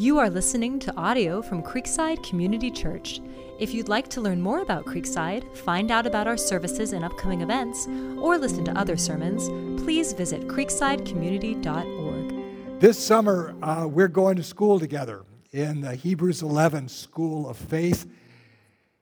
[0.00, 3.20] You are listening to audio from Creekside Community Church.
[3.58, 7.42] If you'd like to learn more about Creekside, find out about our services and upcoming
[7.42, 9.50] events, or listen to other sermons,
[9.82, 12.80] please visit creeksidecommunity.org.
[12.80, 18.06] This summer, uh, we're going to school together in the Hebrews 11 School of Faith.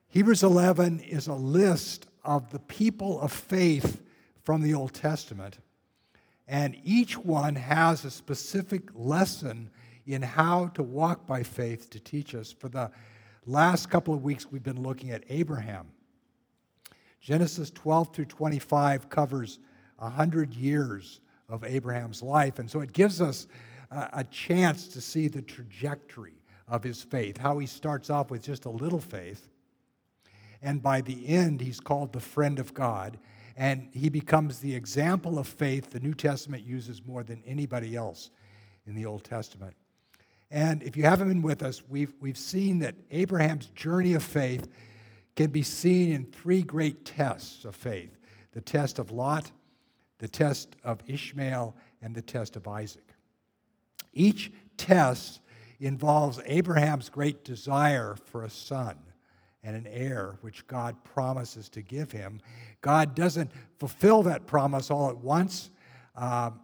[0.09, 4.03] Hebrews 11 is a list of the people of faith
[4.43, 5.59] from the Old Testament,
[6.49, 9.71] and each one has a specific lesson
[10.09, 12.51] in how to walk by faith to teach us.
[12.51, 12.91] For the
[13.45, 15.87] last couple of weeks, we've been looking at Abraham.
[17.21, 19.59] Genesis 12 through 25 covers
[19.99, 23.49] 100 years of Abraham's life, and so it gives us
[23.91, 28.43] a, a chance to see the trajectory of his faith, how he starts off with
[28.43, 29.51] just a little faith,
[30.63, 33.19] and by the end, he's called the friend of God,
[33.57, 38.31] and he becomes the example of faith the New Testament uses more than anybody else
[38.87, 39.75] in the Old Testament.
[40.51, 44.69] And if you haven't been with us, we've, we've seen that Abraham's journey of faith
[45.37, 48.19] can be seen in three great tests of faith
[48.53, 49.53] the test of Lot,
[50.19, 53.15] the test of Ishmael, and the test of Isaac.
[54.13, 55.41] Each test
[55.79, 58.97] involves Abraham's great desire for a son
[59.63, 62.41] and an heir, which God promises to give him.
[62.81, 65.71] God doesn't fulfill that promise all at once,
[66.17, 66.59] um,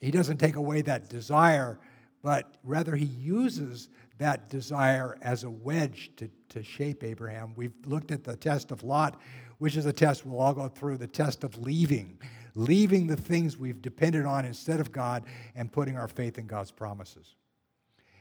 [0.00, 1.78] He doesn't take away that desire
[2.24, 7.52] but rather he uses that desire as a wedge to, to shape Abraham.
[7.54, 9.20] We've looked at the test of Lot,
[9.58, 12.18] which is a test we'll all go through the test of leaving,
[12.54, 16.70] leaving the things we've depended on instead of God and putting our faith in God's
[16.70, 17.34] promises.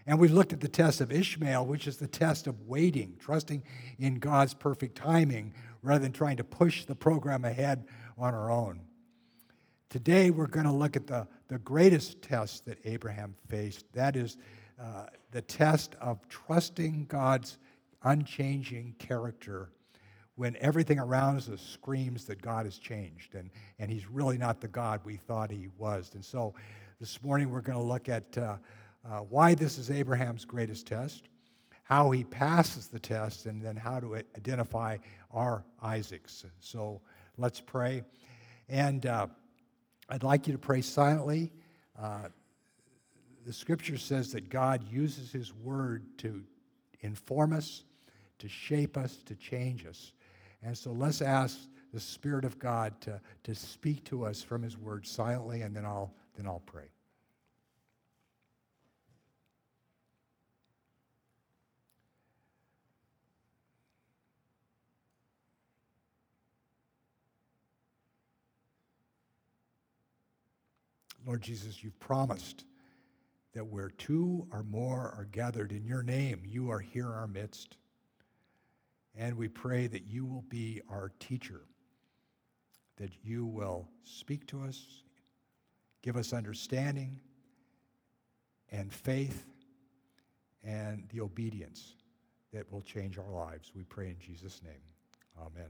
[0.06, 3.64] And we've looked at the test of Ishmael, which is the test of waiting, trusting
[4.00, 7.86] in God's perfect timing rather than trying to push the program ahead
[8.18, 8.82] on our own.
[9.90, 13.86] Today, we're going to look at the, the greatest test that Abraham faced.
[13.94, 14.38] That is
[14.82, 17.58] uh, the test of trusting God's
[18.04, 19.70] unchanging character
[20.36, 24.68] when everything around us screams that God has changed and, and he's really not the
[24.68, 26.12] God we thought he was.
[26.16, 26.56] And so
[27.00, 28.56] this morning, we're going to look at uh,
[29.06, 31.30] uh, why this is Abraham's greatest test,
[31.84, 34.98] how he passes the test, and then how to identify
[35.32, 36.46] our Isaacs.
[36.60, 37.02] So
[37.38, 38.04] let's pray.
[38.70, 39.28] And uh,
[40.10, 41.52] I'd like you to pray silently.
[42.00, 42.30] Uh,
[43.46, 46.44] the scripture says that God uses his word to
[47.02, 47.84] inform us,
[48.40, 50.14] to shape us, to change us.
[50.62, 51.58] And so let's ask
[51.94, 55.86] the Spirit of God to, to speak to us from his word silently, and then
[55.86, 56.86] I'll, then I'll pray.
[71.26, 72.66] Lord Jesus, you've promised
[73.54, 77.28] that where two or more are gathered in your name, you are here in our
[77.28, 77.78] midst.
[79.16, 81.62] And we pray that you will be our teacher,
[82.98, 85.04] that you will speak to us,
[86.02, 87.20] give us understanding
[88.72, 89.46] and faith
[90.64, 91.96] and the obedience
[92.52, 93.72] that will change our lives.
[93.76, 94.82] We pray in Jesus' name.
[95.40, 95.70] Amen.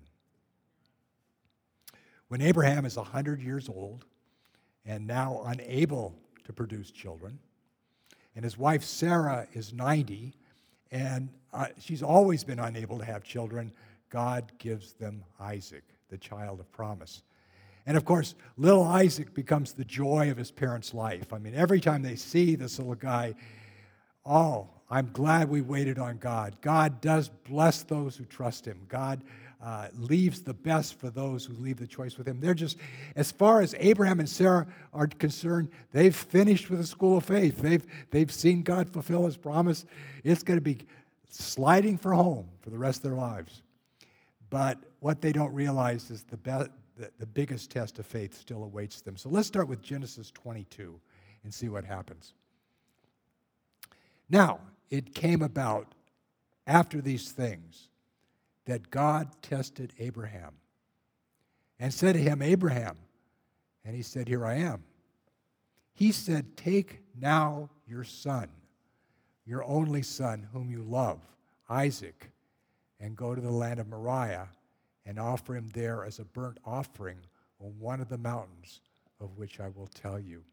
[2.30, 4.06] When Abraham is 100 years old,
[4.86, 6.14] and now unable
[6.46, 7.40] to produce children.
[8.36, 10.34] And his wife Sarah is 90,
[10.92, 13.72] and uh, she's always been unable to have children.
[14.10, 17.24] God gives them Isaac, the child of promise.
[17.86, 21.34] And of course, little Isaac becomes the joy of his parents' life.
[21.34, 23.36] I mean, every time they see this little guy,
[24.26, 26.56] oh, I'm glad we waited on God.
[26.62, 28.80] God does bless those who trust him.
[28.88, 29.22] God
[29.64, 32.42] uh, leaves the best for those who leave the choice with him.
[32.42, 32.78] They're just,
[33.16, 37.60] as far as Abraham and Sarah are concerned, they've finished with the school of faith.
[37.60, 39.86] They've, they've seen God fulfill his promise.
[40.26, 40.80] It's going to be
[41.30, 43.62] sliding for home for the rest of their lives.
[44.50, 48.66] But what they don't realize is the, be- the, the biggest test of faith still
[48.66, 49.16] awaits them.
[49.16, 51.00] So let's start with Genesis 22
[51.46, 52.34] and see what happens.
[54.30, 54.60] Now,
[54.90, 55.88] it came about
[56.68, 57.88] after these things
[58.66, 60.54] that God tested Abraham
[61.80, 62.98] and said to him, Abraham,
[63.84, 64.84] and he said, Here I am.
[65.94, 68.48] He said, Take now your son,
[69.46, 71.20] your only son, whom you love,
[71.70, 72.32] Isaac,
[73.00, 74.48] and go to the land of Moriah
[75.06, 77.18] and offer him there as a burnt offering
[77.60, 78.80] on one of the mountains
[79.20, 80.44] of which I will tell you.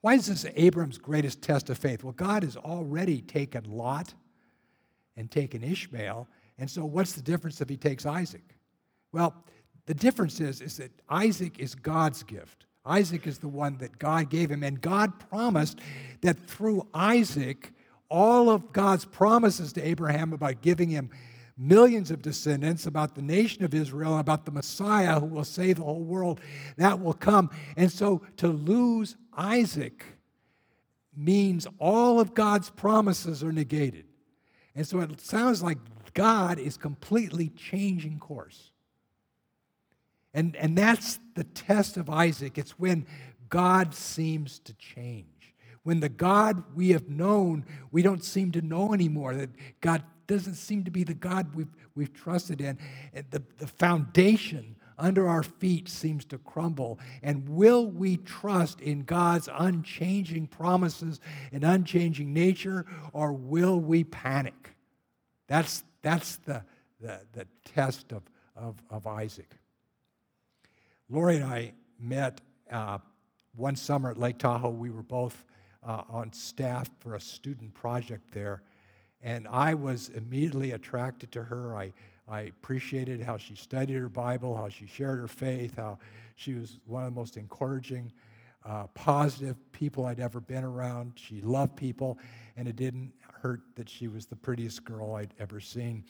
[0.00, 2.04] Why is this Abram's greatest test of faith?
[2.04, 4.14] Well, God has already taken Lot
[5.18, 6.28] and taken Ishmael.
[6.58, 8.54] And so, what's the difference if he takes Isaac?
[9.12, 9.34] Well,
[9.86, 12.66] the difference is, is that Isaac is God's gift.
[12.86, 14.62] Isaac is the one that God gave him.
[14.62, 15.80] And God promised
[16.22, 17.72] that through Isaac,
[18.08, 21.10] all of God's promises to Abraham about giving him
[21.56, 25.84] millions of descendants, about the nation of Israel, about the Messiah who will save the
[25.84, 26.40] whole world,
[26.76, 27.50] that will come.
[27.76, 30.04] And so to lose Isaac
[31.16, 34.07] means all of God's promises are negated.
[34.78, 35.78] And so it sounds like
[36.14, 38.70] God is completely changing course.
[40.32, 42.58] And, and that's the test of Isaac.
[42.58, 43.04] It's when
[43.48, 45.56] God seems to change.
[45.82, 49.34] When the God we have known, we don't seem to know anymore.
[49.34, 52.78] That God doesn't seem to be the God we've, we've trusted in.
[53.12, 56.98] And the, the foundation under our feet seems to crumble.
[57.22, 61.20] And will we trust in God's unchanging promises
[61.52, 64.74] and unchanging nature, or will we panic?
[65.46, 66.64] That's, that's the,
[67.00, 68.22] the, the test of,
[68.56, 69.50] of, of Isaac.
[71.08, 72.40] Lori and I met
[72.70, 72.98] uh,
[73.56, 74.68] one summer at Lake Tahoe.
[74.70, 75.44] We were both
[75.86, 78.62] uh, on staff for a student project there.
[79.22, 81.74] And I was immediately attracted to her.
[81.74, 81.92] I,
[82.30, 85.98] I appreciated how she studied her Bible, how she shared her faith, how
[86.36, 88.12] she was one of the most encouraging,
[88.64, 91.12] uh, positive people I'd ever been around.
[91.16, 92.18] She loved people,
[92.56, 96.04] and it didn't hurt that she was the prettiest girl I'd ever seen.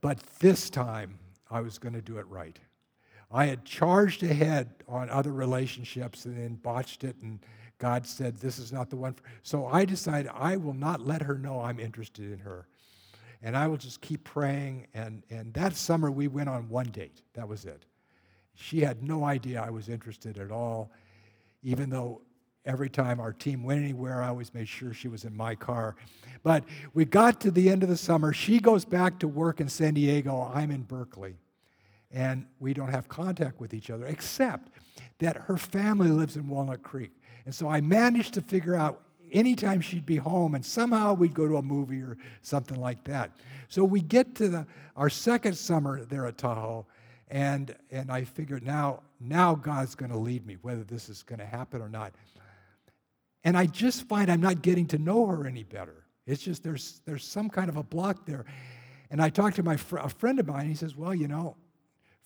[0.00, 1.18] But this time,
[1.50, 2.58] I was going to do it right.
[3.32, 7.40] I had charged ahead on other relationships and then botched it, and
[7.78, 9.16] God said, This is not the one.
[9.42, 12.68] So I decided I will not let her know I'm interested in her.
[13.44, 14.88] And I will just keep praying.
[14.94, 17.22] And, and that summer, we went on one date.
[17.34, 17.84] That was it.
[18.54, 20.90] She had no idea I was interested at all,
[21.62, 22.22] even though
[22.64, 25.94] every time our team went anywhere, I always made sure she was in my car.
[26.42, 26.64] But
[26.94, 28.32] we got to the end of the summer.
[28.32, 30.50] She goes back to work in San Diego.
[30.52, 31.36] I'm in Berkeley
[32.14, 34.70] and we don't have contact with each other, except
[35.18, 37.10] that her family lives in Walnut Creek.
[37.44, 39.02] And so I managed to figure out
[39.34, 43.32] anytime she'd be home, and somehow we'd go to a movie or something like that.
[43.68, 44.66] So we get to the,
[44.96, 46.86] our second summer there at Tahoe,
[47.28, 51.40] and, and I figured now, now God's going to lead me, whether this is going
[51.40, 52.12] to happen or not.
[53.42, 56.04] And I just find I'm not getting to know her any better.
[56.26, 58.46] It's just there's, there's some kind of a block there.
[59.10, 61.56] And I talked to my fr- a friend of mine, he says, Well, you know,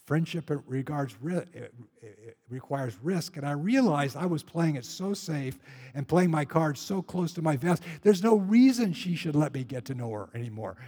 [0.08, 1.18] Friendship regards,
[2.48, 3.36] requires risk.
[3.36, 5.58] And I realized I was playing it so safe
[5.94, 7.82] and playing my cards so close to my vest.
[8.00, 10.78] There's no reason she should let me get to know her anymore.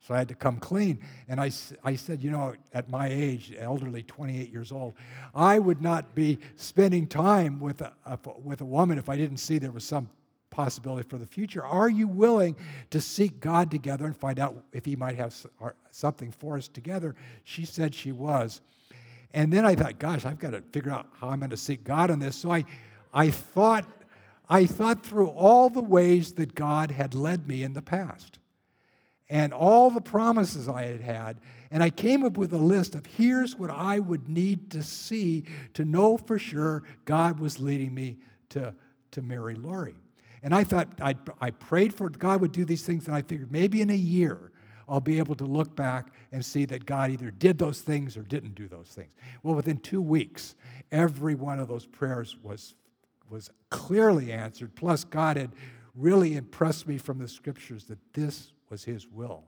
[0.00, 0.98] So I had to come clean.
[1.28, 1.50] And I,
[1.84, 4.94] I said, you know, at my age, elderly, 28 years old,
[5.34, 9.36] I would not be spending time with a, a, with a woman if I didn't
[9.36, 10.08] see there was some
[10.50, 11.64] possibility for the future.
[11.64, 12.56] Are you willing
[12.90, 15.34] to seek God together and find out if He might have
[15.90, 17.14] something for us together?
[17.44, 18.60] She said she was.
[19.32, 21.84] And then I thought, gosh, I've got to figure out how I'm going to seek
[21.84, 22.36] God on this.
[22.36, 22.64] So I,
[23.14, 23.86] I thought,
[24.48, 28.40] I thought through all the ways that God had led me in the past
[29.28, 31.40] and all the promises I had had.
[31.70, 35.44] And I came up with a list of here's what I would need to see
[35.74, 38.16] to know for sure God was leading me
[38.50, 38.74] to,
[39.12, 39.94] to marry Lori.
[40.42, 43.52] And I thought, I, I prayed for God would do these things, and I figured
[43.52, 44.52] maybe in a year
[44.88, 48.22] I'll be able to look back and see that God either did those things or
[48.22, 49.10] didn't do those things.
[49.42, 50.56] Well, within two weeks,
[50.90, 52.74] every one of those prayers was,
[53.28, 54.74] was clearly answered.
[54.74, 55.52] Plus, God had
[55.94, 59.44] really impressed me from the scriptures that this was His will.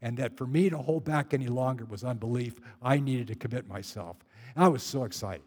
[0.00, 2.54] And that for me to hold back any longer was unbelief.
[2.82, 4.16] I needed to commit myself.
[4.54, 5.42] And I was so excited.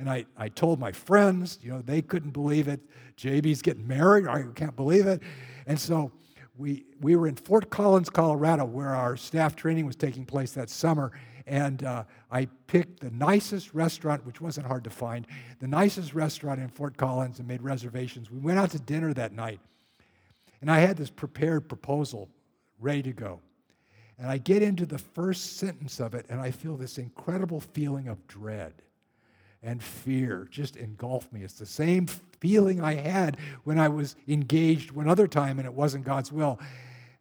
[0.00, 2.80] And I, I told my friends, you know, they couldn't believe it.
[3.18, 4.26] JB's getting married.
[4.26, 5.22] I can't believe it.
[5.66, 6.10] And so
[6.56, 10.70] we, we were in Fort Collins, Colorado, where our staff training was taking place that
[10.70, 11.12] summer.
[11.46, 15.26] And uh, I picked the nicest restaurant, which wasn't hard to find,
[15.58, 18.30] the nicest restaurant in Fort Collins and made reservations.
[18.30, 19.60] We went out to dinner that night.
[20.62, 22.30] And I had this prepared proposal
[22.78, 23.40] ready to go.
[24.18, 28.08] And I get into the first sentence of it, and I feel this incredible feeling
[28.08, 28.72] of dread
[29.62, 31.42] and fear just engulfed me.
[31.42, 32.06] It's the same
[32.40, 36.58] feeling I had when I was engaged one other time and it wasn't God's will.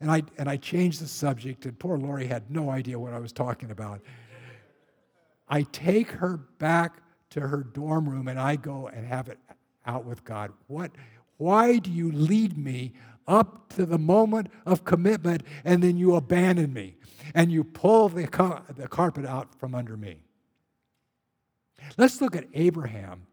[0.02, 3.20] And I, and I changed the subject, and poor Lori had no idea what I
[3.20, 4.00] was talking about.
[5.50, 9.40] I take her back to her dorm room and I go and have it
[9.86, 10.54] out with God.
[10.68, 10.92] What,
[11.38, 12.94] why do you lead me
[13.28, 16.96] up to the moment of commitment and then you abandon me
[17.36, 20.24] and you pull the, car- the carpet out from under me?
[21.98, 23.28] Let's look at Abraham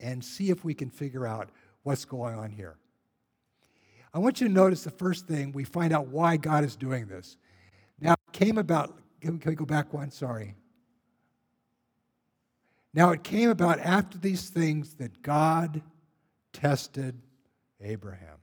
[0.00, 1.50] and see if we can figure out
[1.82, 2.76] what's going on here.
[4.12, 7.06] I want you to notice the first thing we find out why God is doing
[7.06, 7.36] this.
[8.00, 10.10] Now, it came about, can we go back one?
[10.10, 10.54] Sorry.
[12.94, 15.82] Now it came about after these things that God
[16.52, 17.20] tested
[17.80, 18.38] Abraham.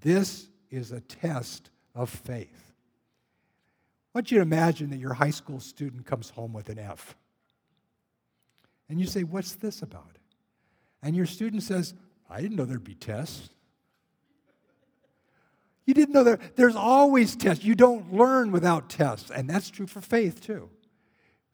[0.00, 2.72] This is a test of faith.
[4.14, 7.16] I want you to imagine that your high school student comes home with an F.
[8.88, 10.18] And you say, What's this about?
[11.02, 11.94] And your student says,
[12.28, 13.50] I didn't know there'd be tests.
[15.84, 17.64] You didn't know that there's always tests.
[17.64, 19.30] You don't learn without tests.
[19.30, 20.68] And that's true for faith, too.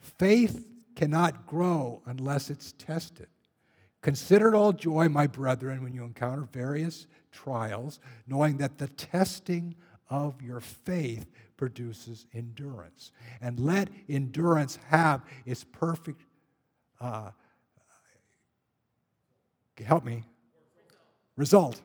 [0.01, 3.29] Faith cannot grow unless it's tested.
[4.01, 9.77] Consider it all joy, my brethren, when you encounter various trials, knowing that the testing
[10.11, 13.13] of your faith produces endurance.
[13.41, 16.23] And let endurance have its perfect,
[17.03, 17.31] uh,
[19.85, 20.23] help me,
[21.37, 21.81] result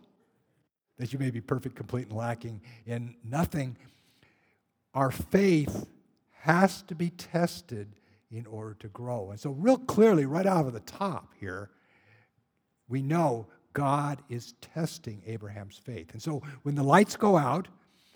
[0.98, 3.78] that you may be perfect, complete, and lacking in nothing.
[4.94, 5.88] Our faith
[6.42, 7.96] has to be tested
[8.32, 9.32] in order to grow.
[9.32, 11.70] And so, real clearly, right out of the top here,
[12.88, 16.12] we know God is testing Abraham's faith.
[16.14, 17.68] And so, when the lights go out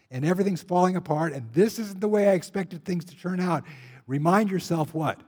[0.09, 3.63] and everything's falling apart, and this isn't the way I expected things to turn out,
[4.07, 5.21] remind yourself what?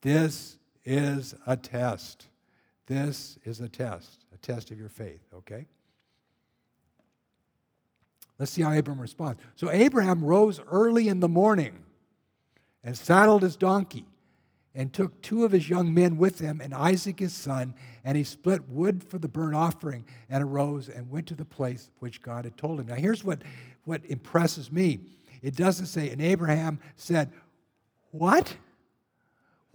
[0.00, 2.26] This is a test.
[2.86, 5.66] This is a test, a test of your faith, okay?
[8.38, 9.40] Let's see how Abraham responds.
[9.56, 11.84] So Abraham rose early in the morning
[12.84, 14.06] and saddled his donkey
[14.74, 17.74] and took two of his young men with him and Isaac his son,
[18.04, 21.90] and he split wood for the burnt offering and arose and went to the place
[21.98, 22.86] which God had told him.
[22.86, 23.42] Now, here's what,
[23.84, 25.00] what impresses me
[25.42, 27.30] it doesn't say, and Abraham said,
[28.10, 28.56] What?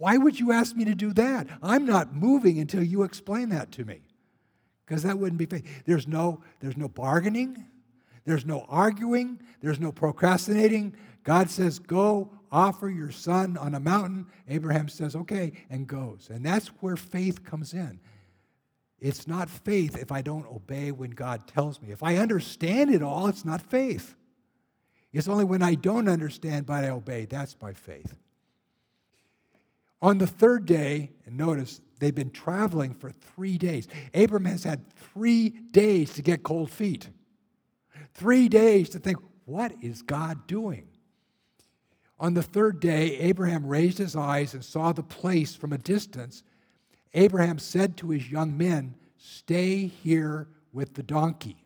[0.04, 1.46] Why would you ask me to do that?
[1.62, 4.02] I'm not moving until you explain that to me.
[4.84, 5.64] Because that wouldn't be faith.
[5.86, 7.64] There's no, there's no bargaining.
[8.26, 10.94] There's no arguing, there's no procrastinating.
[11.22, 14.26] God says, Go offer your son on a mountain.
[14.46, 16.28] Abraham says, Okay, and goes.
[16.30, 17.98] And that's where faith comes in.
[19.00, 21.92] It's not faith if I don't obey when God tells me.
[21.92, 24.16] If I understand it all, it's not faith.
[25.14, 27.24] It's only when I don't understand but I obey.
[27.24, 28.14] That's by faith.
[30.04, 33.88] On the third day, and notice they've been traveling for three days.
[34.12, 37.08] Abraham has had three days to get cold feet.
[38.12, 40.88] Three days to think, what is God doing?
[42.20, 46.42] On the third day, Abraham raised his eyes and saw the place from a distance.
[47.14, 51.64] Abraham said to his young men, Stay here with the donkey,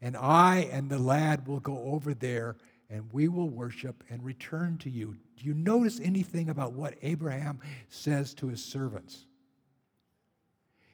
[0.00, 2.56] and I and the lad will go over there
[2.92, 5.16] and we will worship and return to you.
[5.38, 7.58] Do you notice anything about what Abraham
[7.88, 9.24] says to his servants?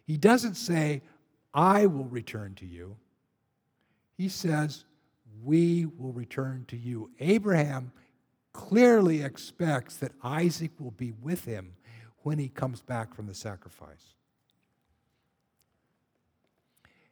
[0.06, 1.02] He doesn't say,
[1.52, 2.96] I will return to you.
[4.16, 4.84] He says,
[5.42, 7.10] We will return to you.
[7.18, 7.90] Abraham
[8.52, 11.74] clearly expects that Isaac will be with him
[12.22, 14.14] when he comes back from the sacrifice.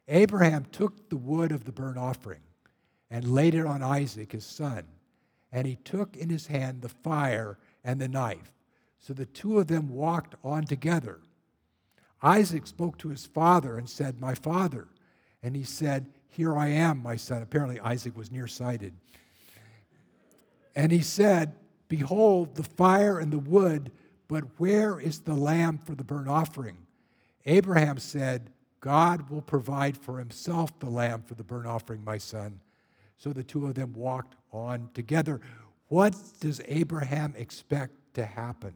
[0.07, 2.46] Abraham took the wood of the burnt offering
[3.09, 4.83] and laid it on Isaac, his son,
[5.51, 8.51] and he took in his hand the fire and the knife.
[8.99, 11.19] So the two of them walked on together.
[12.21, 14.87] Isaac spoke to his father and said, My father.
[15.43, 17.41] And he said, here I am, my son.
[17.41, 18.93] Apparently, Isaac was nearsighted.
[20.75, 21.55] And he said,
[21.87, 23.91] Behold, the fire and the wood,
[24.27, 26.77] but where is the lamb for the burnt offering?
[27.47, 32.59] Abraham said, God will provide for himself the lamb for the burnt offering, my son.
[33.17, 35.41] So the two of them walked on together.
[35.87, 38.75] What does Abraham expect to happen?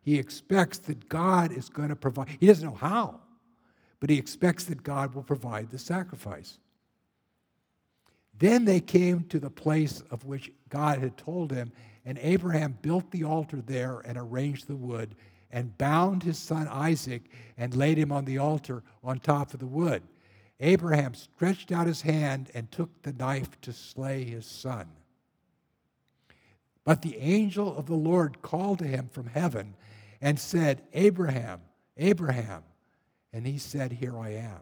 [0.00, 2.28] He expects that God is going to provide.
[2.40, 3.20] He doesn't know how
[4.02, 6.58] but he expects that God will provide the sacrifice.
[8.36, 11.70] Then they came to the place of which God had told him,
[12.04, 15.14] and Abraham built the altar there and arranged the wood
[15.52, 19.68] and bound his son Isaac and laid him on the altar on top of the
[19.68, 20.02] wood.
[20.62, 24.86] Abraham stretched out his hand and took the knife to slay his son.
[26.84, 29.74] But the angel of the Lord called to him from heaven
[30.20, 31.60] and said, Abraham,
[31.96, 32.62] Abraham.
[33.32, 34.60] And he said, Here I am.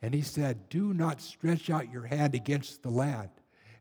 [0.00, 3.28] And he said, Do not stretch out your hand against the lad,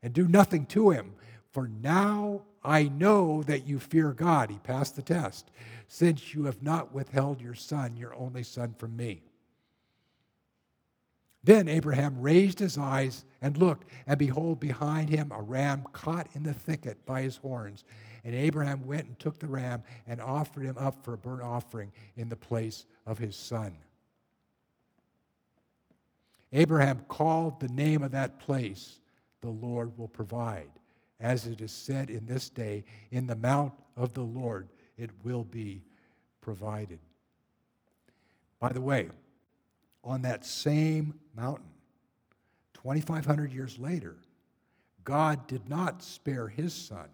[0.04, 1.14] and do nothing to him,
[1.52, 4.50] for now I know that you fear God.
[4.50, 5.50] He passed the test,
[5.88, 9.22] since you have not withheld your son, your only son, from me.
[11.50, 16.44] Then Abraham raised his eyes and looked, and behold, behind him a ram caught in
[16.44, 17.86] the thicket by his horns.
[18.24, 21.92] And Abraham went and took the ram and offered him up for a burnt offering
[22.16, 23.76] in the place of his son.
[26.54, 29.00] Abraham called the name of that place,
[29.42, 30.70] the Lord will provide.
[31.20, 35.46] as it is said in this day, in the mount of the Lord it will
[35.46, 35.82] be
[36.42, 37.00] provided.
[38.60, 39.10] By the way,
[40.04, 41.66] on that same mountain,
[42.76, 44.16] 2,500 years later,
[45.04, 47.10] God did not spare his son,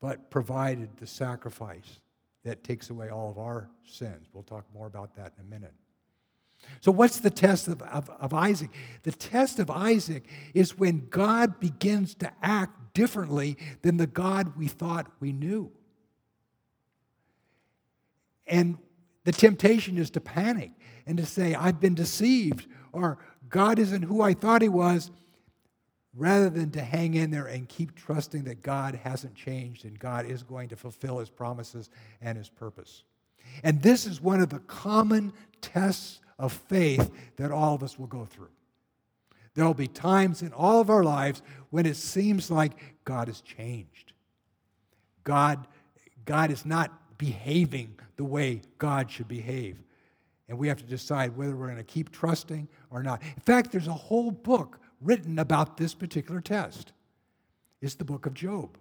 [0.00, 2.00] but provided the sacrifice
[2.44, 4.28] that takes away all of our sins.
[4.32, 5.74] We'll talk more about that in a minute.
[6.80, 8.70] So, what's the test of, of, of, Isaac?
[9.02, 14.68] The test of Isaac is when God begins to act differently than the God we
[14.68, 15.72] thought we knew.
[18.46, 18.78] And
[19.24, 20.70] the temptation is to panic
[21.06, 23.18] and to say, I've been deceived, or
[23.48, 25.10] God isn't who I thought He was,
[26.14, 30.26] rather than to hang in there and keep trusting that God hasn't changed and God
[30.26, 31.88] is going to fulfill His promises
[32.20, 33.04] and His purpose.
[33.62, 38.06] And this is one of the common tests of faith that all of us will
[38.06, 38.50] go through.
[39.54, 42.72] There will be times in all of our lives when it seems like
[43.04, 44.12] God has changed.
[45.24, 45.66] God,
[46.24, 49.78] God is not behaving the way God should behave.
[50.52, 53.22] And we have to decide whether we're going to keep trusting or not.
[53.22, 56.92] In fact, there's a whole book written about this particular test.
[57.80, 58.76] It's the book of Job.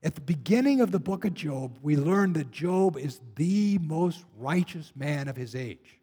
[0.00, 4.24] At the beginning of the book of Job, we learn that Job is the most
[4.38, 5.98] righteous man of his age.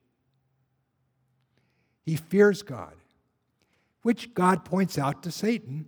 [2.05, 2.95] He fears God,
[4.01, 5.85] which God points out to Satan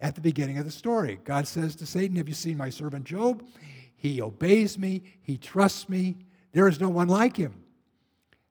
[0.00, 1.20] at the beginning of the story.
[1.22, 3.46] God says to Satan, Have you seen my servant Job?
[3.94, 6.16] He obeys me, he trusts me,
[6.52, 7.63] there is no one like him.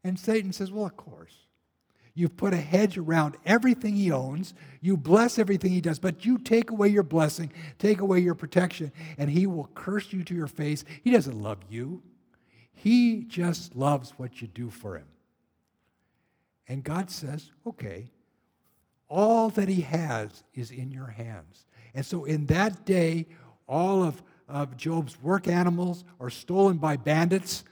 [0.03, 1.43] And Satan says, Well, of course.
[2.15, 4.53] You've put a hedge around everything he owns.
[4.81, 8.91] You bless everything he does, but you take away your blessing, take away your protection,
[9.17, 10.85] and he will curse you to your face.
[11.03, 12.03] He doesn't love you,
[12.71, 15.07] he just loves what you do for him.
[16.67, 18.11] And God says, okay,
[19.09, 21.65] all that he has is in your hands.
[21.93, 23.27] And so in that day,
[23.67, 27.63] all of, of Job's work animals are stolen by bandits,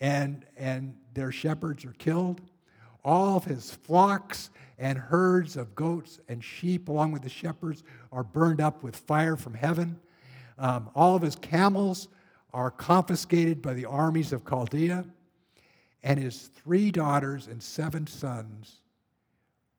[0.00, 2.40] and, and their shepherds are killed.
[3.04, 7.82] All of his flocks and herds of goats and sheep, along with the shepherds,
[8.12, 9.98] are burned up with fire from heaven.
[10.58, 12.08] Um, all of his camels
[12.52, 15.04] are confiscated by the armies of Chaldea.
[16.02, 18.76] And his three daughters and seven sons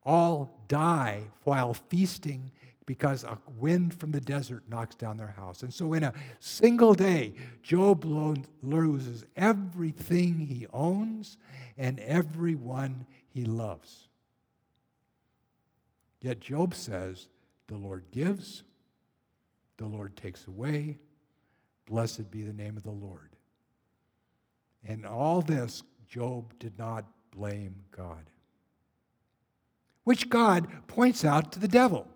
[0.03, 2.51] all die while feasting
[2.89, 5.61] because a wind from the desert knocks down their house.
[5.61, 8.03] And so, in a single day, Job
[8.63, 11.37] loses everything he owns
[11.77, 14.07] and everyone he loves.
[16.19, 17.27] Yet Job says,
[17.67, 18.63] The Lord gives,
[19.77, 20.97] the Lord takes away.
[21.85, 23.35] Blessed be the name of the Lord.
[24.83, 28.31] And all this, Job did not blame God.
[30.05, 32.07] Which God points out to the devil.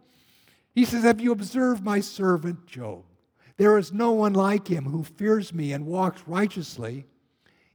[0.74, 3.04] He says, Have you observed my servant Job?
[3.58, 7.06] There is no one like him who fears me and walks righteously.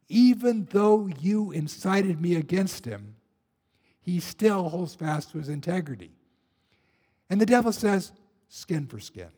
[0.08, 3.14] Even though you incited me against him,
[4.00, 6.12] he still holds fast to his integrity.
[7.30, 8.12] And the devil says,
[8.48, 9.28] Skin for skin.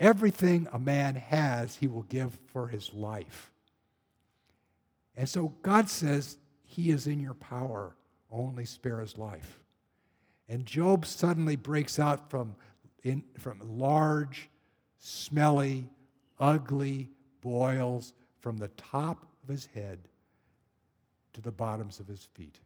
[0.00, 3.52] Everything a man has, he will give for his life.
[5.16, 7.94] And so God says, He is in your power,
[8.30, 9.60] only spare his life.
[10.48, 12.54] And Job suddenly breaks out from,
[13.02, 14.50] in, from large,
[14.98, 15.88] smelly,
[16.38, 19.98] ugly boils from the top of his head
[21.32, 22.58] to the bottoms of his feet.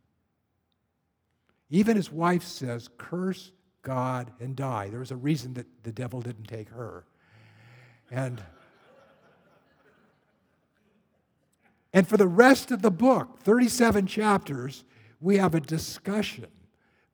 [1.71, 4.89] Even his wife says, Curse God and die.
[4.89, 7.05] There was a reason that the devil didn't take her.
[8.11, 8.43] And,
[11.93, 14.85] and for the rest of the book, 37 chapters,
[15.21, 16.47] we have a discussion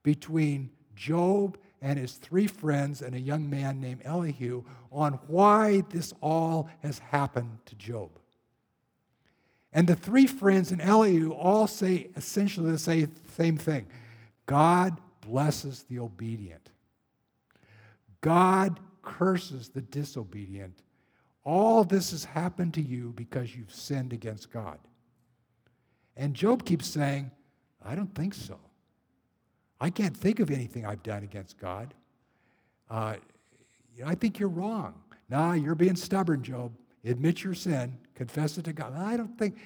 [0.05, 4.63] between Job and his three friends and a young man named Elihu
[4.93, 8.11] on why this all has happened to Job.
[9.73, 13.87] And the three friends and Elihu all say essentially the same thing
[14.47, 16.71] God blesses the obedient,
[18.21, 20.81] God curses the disobedient.
[21.45, 24.79] All this has happened to you because you've sinned against God.
[26.17, 27.31] And Job keeps saying,
[27.85, 28.59] I don't think so.
[29.85, 31.93] I can't think of anything I've done against God.
[32.89, 33.17] Uh,
[34.03, 34.95] I think you're wrong.
[35.29, 36.73] Nah, you're being stubborn, Job.
[37.05, 38.95] Admit your sin, confess it to God.
[38.97, 39.59] I don't think.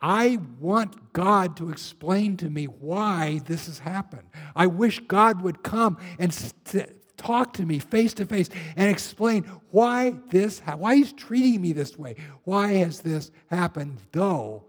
[0.00, 4.28] I want God to explain to me why this has happened.
[4.56, 9.44] I wish God would come and st- talk to me face to face and explain
[9.70, 12.16] why this, why He's treating me this way.
[12.42, 13.98] Why has this happened?
[14.10, 14.64] Though,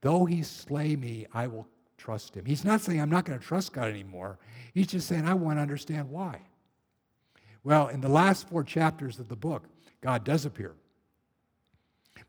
[0.00, 2.44] though He slay me, I will trust him.
[2.44, 4.38] He's not saying I'm not going to trust God anymore.
[4.74, 6.40] He's just saying I want to understand why.
[7.64, 9.64] Well, in the last four chapters of the book,
[10.00, 10.74] God does appear.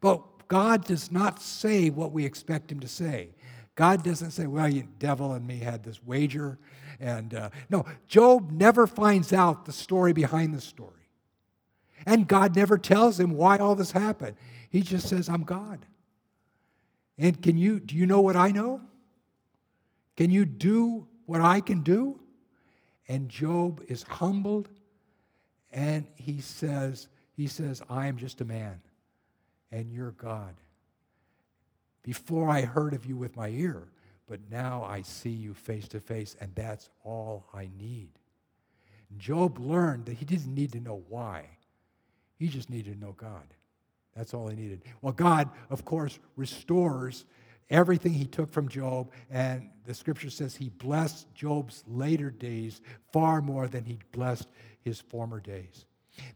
[0.02, 3.30] But God does not say what we expect him to say.
[3.76, 6.58] God doesn't say, well, you devil and me had this wager.
[7.00, 10.94] And uh, no, Job never finds out the story behind the story.
[12.06, 14.38] And God never tells him why all this happened.
[14.70, 15.86] He just says, I'm God.
[17.18, 18.82] And can you, do you know what I know?
[20.18, 22.20] Can you do what I can do?
[23.08, 24.68] And Job is humbled
[25.72, 28.82] and he says, he says, I am just a man
[29.72, 30.56] and you're God.
[32.04, 33.88] Before I heard of you with my ear,
[34.28, 38.10] but now I see you face to face, and that's all I need.
[39.18, 41.46] Job learned that he didn't need to know why,
[42.38, 43.44] he just needed to know God.
[44.16, 44.82] That's all he needed.
[45.02, 47.26] Well, God, of course, restores
[47.70, 53.42] everything he took from Job, and the scripture says he blessed Job's later days far
[53.42, 54.48] more than he blessed
[54.82, 55.86] his former days.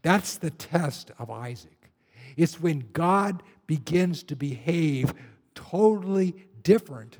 [0.02, 1.90] That's the test of Isaac.
[2.36, 5.12] It's when God begins to behave
[5.54, 7.18] totally different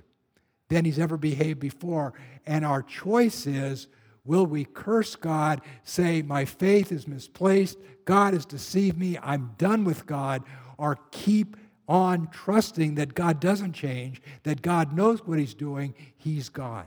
[0.68, 2.14] than he's ever behaved before.
[2.46, 3.88] And our choice is
[4.24, 9.84] will we curse God, say, My faith is misplaced, God has deceived me, I'm done
[9.84, 10.44] with God,
[10.78, 11.56] or keep
[11.88, 16.86] on trusting that God doesn't change, that God knows what he's doing, he's God.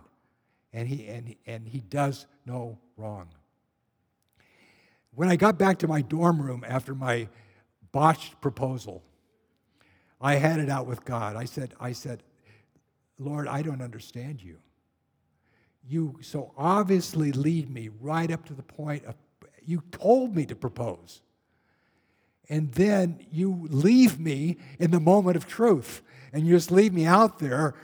[0.74, 3.28] And he, and, and he does no wrong.
[5.14, 7.30] When I got back to my dorm room after my
[7.92, 9.02] botched proposal,
[10.20, 11.36] I had it out with God.
[11.36, 12.24] I said, I said,
[13.18, 14.58] Lord, I don't understand you.
[15.88, 19.16] You so obviously lead me right up to the point of,
[19.64, 21.22] you told me to propose.
[22.50, 26.02] And then you leave me in the moment of truth.
[26.32, 27.76] And you just leave me out there.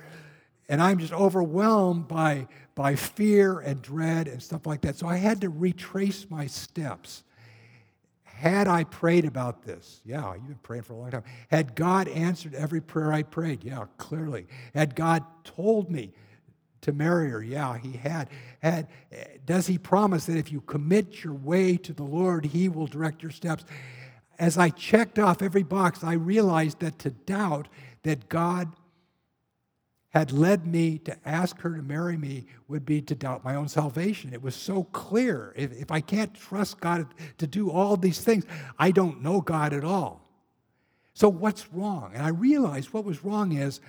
[0.69, 4.97] And I'm just overwhelmed by, by fear and dread and stuff like that.
[4.97, 7.23] So I had to retrace my steps.
[8.41, 10.01] Had I prayed about this?
[10.03, 11.23] Yeah, you've been praying for a long time.
[11.49, 13.63] Had God answered every prayer I prayed?
[13.63, 14.47] Yeah, clearly.
[14.73, 16.11] Had God told me
[16.81, 17.43] to marry her?
[17.43, 18.29] Yeah, he had.
[18.63, 22.67] Had eh, does he promise that if you commit your way to the Lord, he
[22.67, 23.63] will direct your steps?
[24.39, 27.67] As I checked off every box, I realized that to doubt
[28.03, 28.73] that God
[30.09, 33.67] had led me to ask her to marry me would be to doubt my own
[33.67, 34.33] salvation.
[34.33, 35.53] It was so clear.
[35.55, 38.45] If, if I can't trust God to do all these things,
[38.77, 40.27] I don't know God at all.
[41.13, 42.11] So, what's wrong?
[42.13, 43.79] And I realized what was wrong is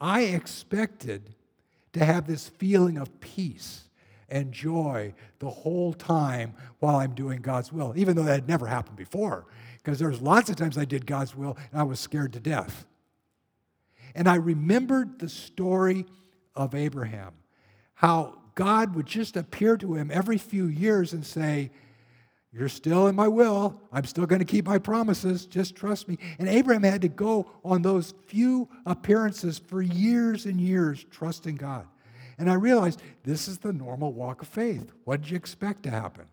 [0.00, 1.34] I expected
[1.94, 3.84] to have this feeling of peace
[4.28, 8.66] and joy the whole time while I'm doing God's will, even though that had never
[8.66, 9.46] happened before.
[9.82, 12.86] Because there's lots of times I did God's will and I was scared to death.
[14.14, 16.06] And I remembered the story
[16.54, 17.32] of Abraham,
[17.94, 21.70] how God would just appear to him every few years and say,
[22.52, 23.80] You're still in my will.
[23.90, 25.46] I'm still going to keep my promises.
[25.46, 26.18] Just trust me.
[26.38, 31.86] And Abraham had to go on those few appearances for years and years, trusting God.
[32.38, 34.92] And I realized this is the normal walk of faith.
[35.04, 36.26] What did you expect to happen?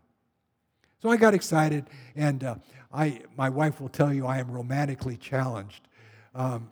[1.01, 1.85] So I got excited,
[2.15, 2.55] and uh,
[2.93, 5.88] I, my wife will tell you I am romantically challenged.
[6.35, 6.69] Um,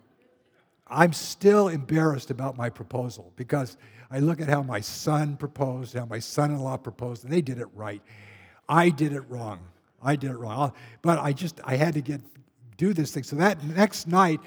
[0.85, 3.77] I'm still embarrassed about my proposal because
[4.11, 7.41] I look at how my son proposed, how my son in law proposed, and they
[7.41, 8.01] did it right.
[8.67, 9.59] I did it wrong.
[10.01, 10.73] I did it wrong.
[11.01, 12.21] But I just, I had to get,
[12.77, 13.23] do this thing.
[13.23, 14.39] So that next night,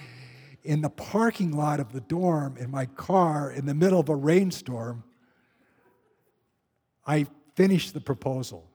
[0.62, 4.14] in the parking lot of the dorm, in my car, in the middle of a
[4.14, 5.04] rainstorm,
[7.06, 8.69] I finished the proposal.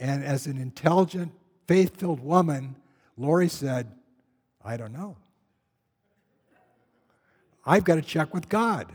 [0.00, 1.30] And as an intelligent,
[1.68, 2.74] faith filled woman,
[3.18, 3.92] Lori said,
[4.64, 5.16] I don't know.
[7.66, 8.90] I've got to check with God.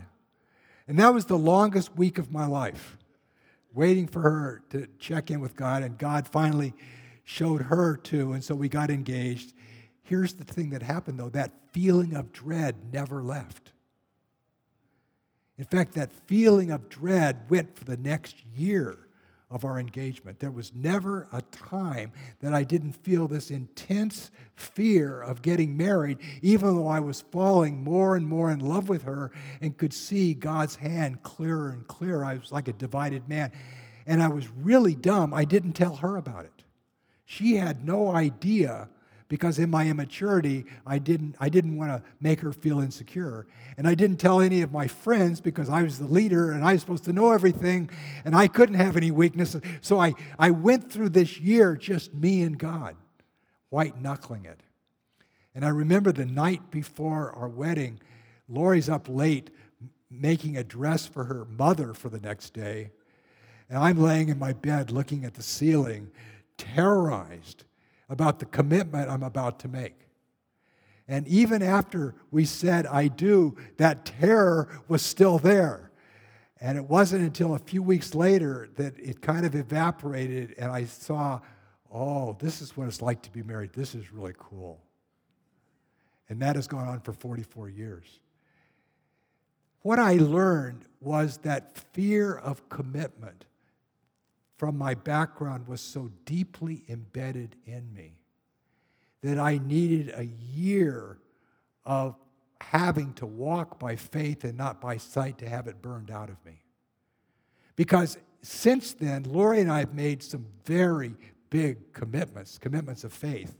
[0.88, 2.98] And that was the longest week of my life,
[3.72, 5.84] waiting for her to check in with God.
[5.84, 6.74] And God finally
[7.24, 8.32] showed her too.
[8.32, 9.52] And so we got engaged.
[10.02, 13.70] Here's the thing that happened though that feeling of dread never left.
[15.56, 19.05] In fact, that feeling of dread went for the next year
[19.56, 20.38] of our engagement.
[20.38, 26.18] There was never a time that I didn't feel this intense fear of getting married,
[26.42, 30.34] even though I was falling more and more in love with her and could see
[30.34, 32.22] God's hand clearer and clearer.
[32.22, 33.50] I was like a divided man.
[34.06, 35.32] And I was really dumb.
[35.32, 36.62] I didn't tell her about it.
[37.24, 38.90] She had no idea
[39.28, 43.46] because in my immaturity, I didn't, I didn't want to make her feel insecure.
[43.76, 46.72] And I didn't tell any of my friends because I was the leader and I
[46.72, 47.90] was supposed to know everything
[48.24, 49.62] and I couldn't have any weaknesses.
[49.80, 52.96] So I, I went through this year just me and God,
[53.70, 54.60] white knuckling it.
[55.54, 57.98] And I remember the night before our wedding,
[58.48, 59.50] Lori's up late
[60.10, 62.90] making a dress for her mother for the next day.
[63.68, 66.12] And I'm laying in my bed looking at the ceiling,
[66.56, 67.64] terrorized
[68.08, 70.06] about the commitment I'm about to make.
[71.08, 75.90] And even after we said, I do, that terror was still there.
[76.60, 80.84] And it wasn't until a few weeks later that it kind of evaporated, and I
[80.84, 81.40] saw,
[81.92, 83.72] oh, this is what it's like to be married.
[83.72, 84.80] This is really cool.
[86.28, 88.20] And that has gone on for 44 years.
[89.82, 93.44] What I learned was that fear of commitment
[94.56, 98.18] from my background was so deeply embedded in me
[99.22, 101.18] that I needed a year
[101.84, 102.16] of
[102.60, 106.42] having to walk by faith and not by sight to have it burned out of
[106.44, 106.62] me.
[107.76, 111.14] Because since then, Lori and I have made some very
[111.50, 113.54] big commitments, commitments of faith.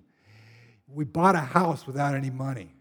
[0.89, 2.75] We bought a house without any money.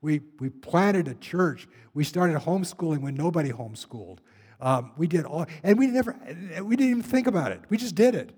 [0.00, 1.68] We, we planted a church.
[1.94, 4.18] We started homeschooling when nobody homeschooled.
[4.62, 6.16] Um, we did all, and we never,
[6.62, 7.60] we didn't even think about it.
[7.68, 8.30] We just did it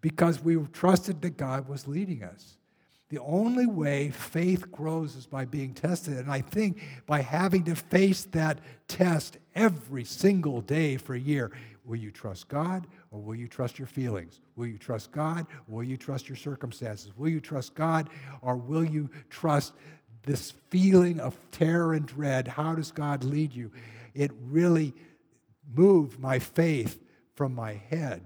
[0.00, 2.56] because we trusted that God was leading us.
[3.08, 6.18] The only way faith grows is by being tested.
[6.18, 11.52] And I think by having to face that test every single day for a year,
[11.84, 14.40] will you trust God or will you trust your feelings?
[14.56, 17.16] Will you trust God or will you trust your circumstances?
[17.16, 18.10] Will you trust God
[18.42, 19.72] or will you trust
[20.24, 22.48] this feeling of terror and dread?
[22.48, 23.70] How does God lead you?
[24.16, 24.94] It really
[25.74, 27.00] moved my faith
[27.34, 28.22] from my head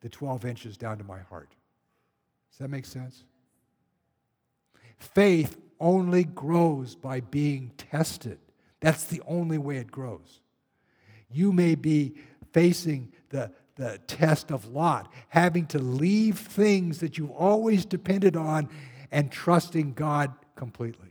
[0.00, 1.50] the 12 inches down to my heart.
[2.50, 3.24] Does that make sense?
[4.96, 8.38] Faith only grows by being tested.
[8.80, 10.40] That's the only way it grows.
[11.30, 12.14] You may be
[12.52, 18.68] facing the, the test of Lot, having to leave things that you've always depended on
[19.10, 21.07] and trusting God completely.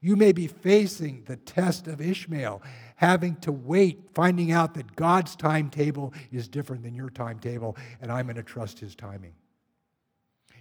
[0.00, 2.62] You may be facing the test of Ishmael,
[2.96, 8.26] having to wait, finding out that God's timetable is different than your timetable, and I'm
[8.26, 9.34] going to trust his timing.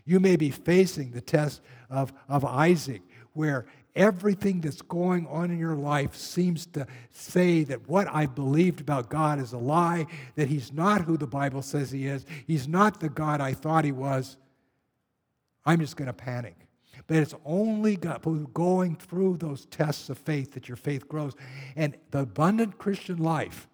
[0.05, 3.01] You may be facing the test of, of Isaac,
[3.33, 8.79] where everything that's going on in your life seems to say that what I believed
[8.79, 12.67] about God is a lie, that He's not who the Bible says He is, He's
[12.67, 14.37] not the God I thought He was.
[15.65, 16.55] I'm just going to panic.
[17.07, 21.33] But it's only going through those tests of faith that your faith grows.
[21.75, 23.67] And the abundant Christian life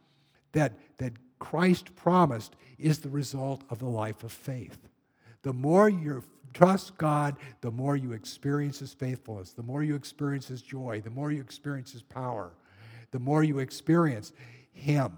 [0.52, 4.78] that, that Christ promised is the result of the life of faith.
[5.42, 10.48] The more you trust God, the more you experience His faithfulness, the more you experience
[10.48, 12.54] His joy, the more you experience His power,
[13.12, 14.32] the more you experience
[14.72, 15.18] Him.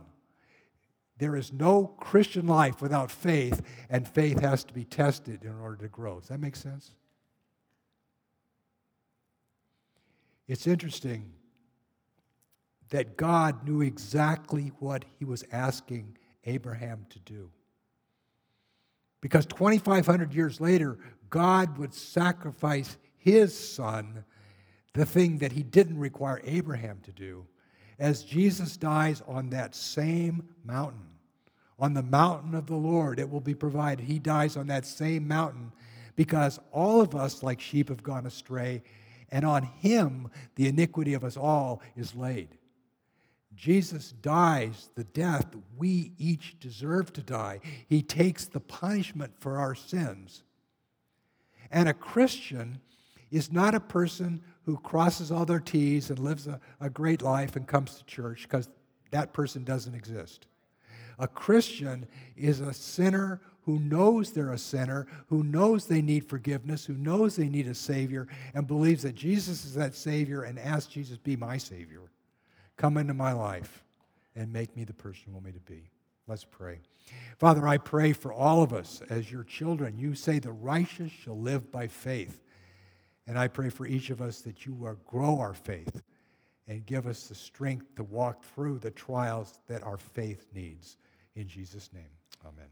[1.18, 5.78] There is no Christian life without faith, and faith has to be tested in order
[5.78, 6.20] to grow.
[6.20, 6.92] Does that make sense?
[10.48, 11.32] It's interesting
[12.90, 17.50] that God knew exactly what He was asking Abraham to do.
[19.22, 21.00] Because 2,500 years later,
[21.32, 24.24] God would sacrifice his son,
[24.94, 27.48] the thing that he didn't require Abraham to do,
[27.98, 31.08] as Jesus dies on that same mountain.
[31.80, 34.06] On the mountain of the Lord, it will be provided.
[34.06, 35.72] He dies on that same mountain
[36.16, 38.84] because all of us, like sheep, have gone astray,
[39.36, 42.48] and on him the iniquity of us all is laid.
[43.54, 47.60] Jesus dies the death we each deserve to die.
[47.86, 50.44] He takes the punishment for our sins.
[51.70, 52.80] And a Christian
[53.30, 57.58] is not a person who crosses all their T's and lives a, a great life
[57.58, 58.70] and comes to church because
[59.12, 60.48] that person doesn't exist.
[61.20, 66.86] A Christian is a sinner who knows they're a sinner, who knows they need forgiveness,
[66.86, 70.94] who knows they need a Savior, and believes that Jesus is that Savior and asks
[70.94, 72.02] Jesus, Be my Savior.
[72.78, 73.84] Come into my life
[74.36, 75.90] and make me the person you want me to be.
[76.28, 76.80] Let's pray.
[77.38, 79.98] Father, I pray for all of us as your children.
[79.98, 82.42] You say the righteous shall live by faith.
[83.28, 86.04] And I pray for each of us that you will grow our faith
[86.68, 90.98] and give us the strength to walk through the trials that our faith needs.
[91.36, 92.10] In Jesus' name,
[92.44, 92.68] amen.